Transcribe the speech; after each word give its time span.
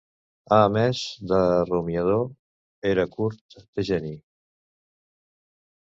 A 0.55 0.57
emés 0.69 1.01
de 1.31 1.41
rumiador, 1.67 2.25
era 2.95 3.07
curt 3.19 3.61
de 3.61 3.89
geni 3.93 4.15